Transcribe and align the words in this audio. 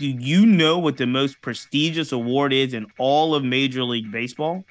do 0.00 0.06
you 0.06 0.46
know 0.46 0.78
what 0.78 0.96
the 0.96 1.06
most 1.06 1.42
prestigious 1.42 2.10
award 2.10 2.54
is 2.54 2.72
in 2.72 2.86
all 2.98 3.34
of 3.34 3.44
Major 3.44 3.84
League 3.84 4.10
Baseball? 4.10 4.64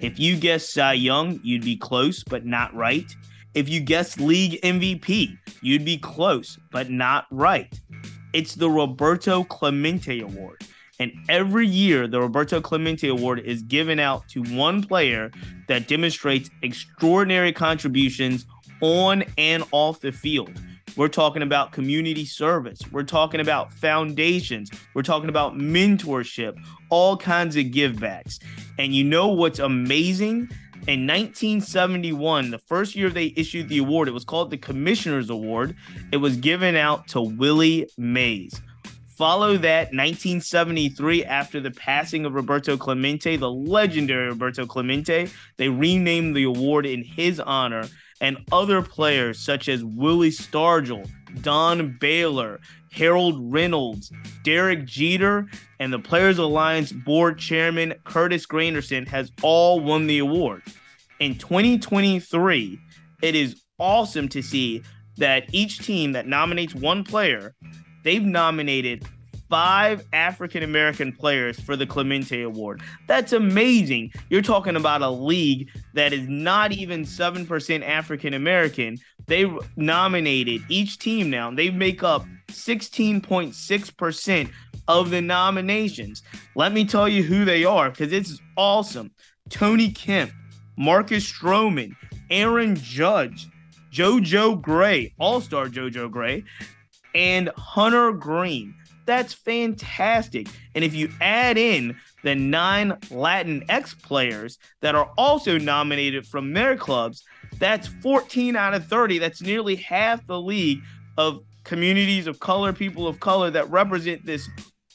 If 0.00 0.18
you 0.18 0.36
guessed 0.36 0.74
Cy 0.74 0.94
Young, 0.94 1.38
you'd 1.44 1.64
be 1.64 1.76
close, 1.76 2.24
but 2.24 2.44
not 2.44 2.74
right. 2.74 3.06
If 3.54 3.68
you 3.68 3.78
guessed 3.78 4.18
league 4.18 4.60
MVP, 4.62 5.38
you'd 5.62 5.84
be 5.84 5.96
close, 5.96 6.58
but 6.72 6.90
not 6.90 7.26
right. 7.30 7.72
It's 8.32 8.56
the 8.56 8.68
Roberto 8.68 9.44
Clemente 9.44 10.18
Award. 10.18 10.64
And 10.98 11.12
every 11.28 11.68
year, 11.68 12.08
the 12.08 12.20
Roberto 12.20 12.60
Clemente 12.60 13.06
Award 13.06 13.38
is 13.44 13.62
given 13.62 14.00
out 14.00 14.28
to 14.30 14.42
one 14.42 14.82
player 14.82 15.30
that 15.68 15.86
demonstrates 15.86 16.50
extraordinary 16.62 17.52
contributions 17.52 18.44
on 18.80 19.22
and 19.38 19.62
off 19.70 20.00
the 20.00 20.10
field. 20.10 20.60
We're 20.96 21.08
talking 21.08 21.42
about 21.42 21.72
community 21.72 22.24
service. 22.24 22.80
We're 22.92 23.02
talking 23.02 23.40
about 23.40 23.72
foundations. 23.72 24.70
We're 24.94 25.02
talking 25.02 25.28
about 25.28 25.54
mentorship, 25.54 26.56
all 26.88 27.16
kinds 27.16 27.56
of 27.56 27.64
givebacks. 27.66 28.38
And 28.78 28.94
you 28.94 29.02
know 29.02 29.28
what's 29.28 29.58
amazing? 29.58 30.48
In 30.86 31.06
1971, 31.06 32.50
the 32.50 32.58
first 32.58 32.94
year 32.94 33.10
they 33.10 33.32
issued 33.36 33.68
the 33.68 33.78
award, 33.78 34.06
it 34.06 34.12
was 34.12 34.24
called 34.24 34.50
the 34.50 34.58
Commissioner's 34.58 35.30
Award. 35.30 35.74
It 36.12 36.18
was 36.18 36.36
given 36.36 36.76
out 36.76 37.08
to 37.08 37.22
Willie 37.22 37.88
Mays. 37.98 38.60
Follow 39.16 39.56
that 39.58 39.92
1973 39.92 41.24
after 41.24 41.60
the 41.60 41.70
passing 41.70 42.24
of 42.24 42.34
Roberto 42.34 42.76
Clemente, 42.76 43.36
the 43.36 43.50
legendary 43.50 44.28
Roberto 44.28 44.66
Clemente. 44.66 45.28
They 45.56 45.68
renamed 45.68 46.34
the 46.34 46.42
award 46.42 46.84
in 46.84 47.04
his 47.04 47.38
honor 47.38 47.86
and 48.20 48.38
other 48.50 48.82
players 48.82 49.38
such 49.38 49.68
as 49.68 49.84
Willie 49.84 50.30
Stargell, 50.30 51.08
Don 51.42 51.96
Baylor, 52.00 52.58
Harold 52.90 53.36
Reynolds, 53.52 54.10
Derek 54.42 54.84
Jeter, 54.84 55.46
and 55.78 55.92
the 55.92 55.98
Players 56.00 56.38
Alliance 56.38 56.90
board 56.90 57.38
chairman 57.38 57.94
Curtis 58.02 58.46
Granderson 58.46 59.06
has 59.06 59.30
all 59.42 59.78
won 59.78 60.08
the 60.08 60.18
award. 60.18 60.62
In 61.20 61.38
2023, 61.38 62.80
it 63.22 63.34
is 63.36 63.62
awesome 63.78 64.28
to 64.30 64.42
see 64.42 64.82
that 65.18 65.44
each 65.52 65.78
team 65.78 66.12
that 66.12 66.26
nominates 66.26 66.74
one 66.74 67.04
player, 67.04 67.54
they've 68.04 68.24
nominated 68.24 69.04
five 69.48 70.06
African 70.12 70.62
American 70.62 71.12
players 71.12 71.60
for 71.60 71.76
the 71.76 71.86
Clemente 71.86 72.42
Award. 72.42 72.82
That's 73.06 73.32
amazing. 73.32 74.12
You're 74.30 74.42
talking 74.42 74.76
about 74.76 75.02
a 75.02 75.10
league 75.10 75.70
that 75.92 76.12
is 76.12 76.28
not 76.28 76.72
even 76.72 77.02
7% 77.02 77.82
African 77.82 78.34
American. 78.34 78.98
They 79.26 79.50
nominated 79.76 80.62
each 80.68 80.98
team 80.98 81.30
now, 81.30 81.50
they 81.50 81.70
make 81.70 82.02
up 82.02 82.26
16.6% 82.48 84.50
of 84.86 85.10
the 85.10 85.22
nominations. 85.22 86.22
Let 86.54 86.72
me 86.72 86.84
tell 86.84 87.08
you 87.08 87.22
who 87.22 87.44
they 87.44 87.64
are 87.64 87.90
because 87.90 88.12
it's 88.12 88.38
awesome. 88.56 89.10
Tony 89.50 89.90
Kemp, 89.90 90.30
Marcus 90.76 91.30
Stroman, 91.30 91.94
Aaron 92.30 92.76
Judge, 92.76 93.46
JoJo 93.92 94.60
Gray, 94.60 95.14
All 95.18 95.40
Star 95.40 95.68
JoJo 95.68 96.10
Gray, 96.10 96.44
and 97.14 97.50
Hunter 97.56 98.12
Greene. 98.12 98.74
That's 99.06 99.34
fantastic. 99.34 100.48
And 100.74 100.82
if 100.82 100.94
you 100.94 101.10
add 101.20 101.58
in 101.58 101.96
the 102.22 102.34
nine 102.34 102.96
Latin 103.10 103.64
X 103.68 103.94
players 103.94 104.58
that 104.80 104.94
are 104.94 105.10
also 105.18 105.58
nominated 105.58 106.26
from 106.26 106.52
their 106.52 106.76
clubs, 106.76 107.22
that's 107.58 107.86
14 107.86 108.56
out 108.56 108.74
of 108.74 108.86
30. 108.86 109.18
That's 109.18 109.42
nearly 109.42 109.76
half 109.76 110.26
the 110.26 110.40
league 110.40 110.80
of 111.18 111.40
communities 111.64 112.26
of 112.26 112.40
color, 112.40 112.72
people 112.72 113.06
of 113.06 113.20
color 113.20 113.50
that 113.50 113.70
represent 113.70 114.24
this 114.24 114.48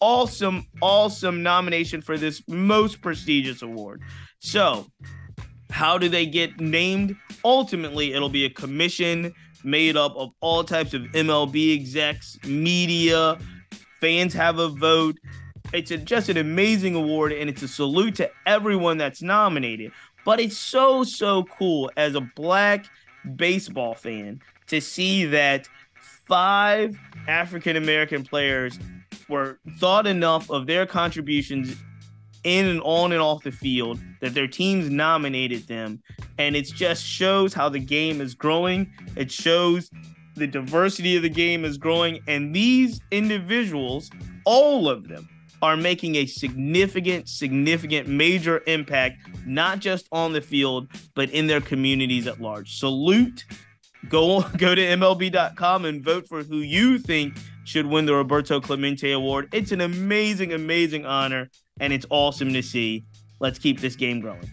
awesome, 0.00 0.66
awesome 0.80 1.42
nomination 1.42 2.00
for 2.00 2.16
this 2.16 2.42
most 2.48 3.00
prestigious 3.00 3.62
award. 3.62 4.02
So, 4.38 4.86
how 5.70 5.98
do 5.98 6.08
they 6.08 6.26
get 6.26 6.60
named? 6.60 7.16
Ultimately, 7.44 8.12
it'll 8.12 8.28
be 8.28 8.44
a 8.44 8.50
commission 8.50 9.34
made 9.64 9.96
up 9.96 10.14
of 10.16 10.30
all 10.40 10.64
types 10.64 10.94
of 10.94 11.02
MLB 11.02 11.74
execs, 11.74 12.38
media, 12.44 13.38
fans 14.00 14.32
have 14.34 14.58
a 14.58 14.68
vote. 14.68 15.16
It's 15.72 15.90
a, 15.90 15.96
just 15.98 16.28
an 16.28 16.36
amazing 16.36 16.94
award, 16.94 17.32
and 17.32 17.50
it's 17.50 17.62
a 17.62 17.68
salute 17.68 18.14
to 18.16 18.30
everyone 18.46 18.98
that's 18.98 19.22
nominated. 19.22 19.92
But 20.24 20.40
it's 20.40 20.56
so, 20.56 21.04
so 21.04 21.44
cool 21.44 21.90
as 21.96 22.14
a 22.14 22.20
black 22.20 22.86
baseball 23.36 23.94
fan 23.94 24.40
to 24.68 24.80
see 24.80 25.24
that 25.26 25.68
five 26.26 26.98
African 27.28 27.76
American 27.76 28.24
players 28.24 28.78
were 29.28 29.58
thought 29.78 30.06
enough 30.06 30.50
of 30.50 30.66
their 30.66 30.86
contributions 30.86 31.76
in 32.46 32.66
and 32.66 32.80
on 32.82 33.12
and 33.12 33.20
off 33.20 33.42
the 33.42 33.50
field 33.50 33.98
that 34.20 34.32
their 34.32 34.46
teams 34.46 34.88
nominated 34.88 35.66
them. 35.66 36.00
And 36.38 36.54
it 36.54 36.66
just 36.66 37.04
shows 37.04 37.52
how 37.52 37.68
the 37.68 37.80
game 37.80 38.20
is 38.20 38.34
growing. 38.34 38.92
It 39.16 39.30
shows 39.32 39.90
the 40.36 40.46
diversity 40.46 41.16
of 41.16 41.22
the 41.22 41.28
game 41.28 41.64
is 41.64 41.76
growing, 41.78 42.20
and 42.28 42.54
these 42.54 43.00
individuals, 43.10 44.10
all 44.44 44.88
of 44.88 45.08
them, 45.08 45.28
are 45.62 45.76
making 45.76 46.16
a 46.16 46.26
significant, 46.26 47.28
significant, 47.28 48.06
major 48.06 48.62
impact, 48.66 49.16
not 49.46 49.80
just 49.80 50.06
on 50.12 50.32
the 50.32 50.40
field, 50.40 50.88
but 51.14 51.30
in 51.30 51.46
their 51.46 51.62
communities 51.62 52.26
at 52.26 52.40
large. 52.40 52.78
Salute. 52.78 53.44
Go 54.08 54.42
go 54.58 54.74
to 54.74 54.82
MLB.com 54.82 55.84
and 55.86 56.04
vote 56.04 56.28
for 56.28 56.42
who 56.44 56.58
you 56.58 56.98
think 56.98 57.36
should 57.64 57.86
win 57.86 58.06
the 58.06 58.14
Roberto 58.14 58.60
Clemente 58.60 59.10
Award. 59.10 59.48
It's 59.52 59.72
an 59.72 59.80
amazing, 59.80 60.52
amazing 60.52 61.04
honor, 61.04 61.50
and 61.80 61.92
it's 61.92 62.06
awesome 62.10 62.52
to 62.52 62.62
see. 62.62 63.04
Let's 63.40 63.58
keep 63.58 63.80
this 63.80 63.96
game 63.96 64.20
growing. 64.20 64.50